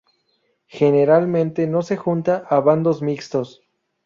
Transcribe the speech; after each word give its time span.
Generalmente 0.65 1.67
no 1.67 1.83
se 1.83 1.95
junta 1.95 2.37
a 2.49 2.59
bandos 2.59 3.03
mixtos. 3.03 3.61